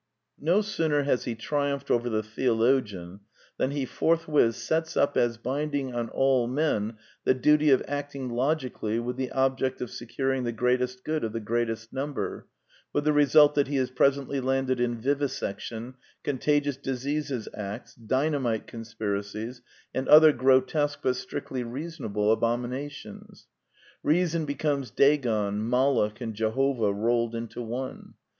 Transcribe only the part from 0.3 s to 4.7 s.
No sooner has he triumphed over the theologian than he forthwith